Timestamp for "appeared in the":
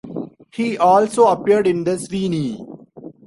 1.27-1.99